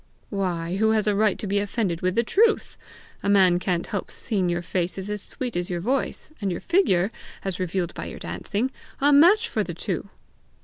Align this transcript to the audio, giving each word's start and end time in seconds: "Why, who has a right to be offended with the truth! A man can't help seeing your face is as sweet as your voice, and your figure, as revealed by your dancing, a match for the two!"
"Why, 0.31 0.77
who 0.77 0.93
has 0.93 1.05
a 1.05 1.13
right 1.13 1.37
to 1.37 1.45
be 1.45 1.59
offended 1.59 2.01
with 2.01 2.15
the 2.15 2.23
truth! 2.23 2.75
A 3.21 3.29
man 3.29 3.59
can't 3.59 3.85
help 3.85 4.09
seeing 4.09 4.49
your 4.49 4.63
face 4.63 4.97
is 4.97 5.11
as 5.11 5.21
sweet 5.21 5.55
as 5.55 5.69
your 5.69 5.79
voice, 5.79 6.31
and 6.41 6.51
your 6.51 6.59
figure, 6.59 7.11
as 7.45 7.59
revealed 7.59 7.93
by 7.93 8.07
your 8.07 8.17
dancing, 8.17 8.71
a 8.99 9.13
match 9.13 9.47
for 9.47 9.63
the 9.63 9.75
two!" 9.75 10.09